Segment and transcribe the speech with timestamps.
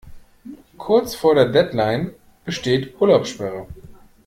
[0.79, 3.67] Kurz vor der Deadline besteht Urlaubssperre.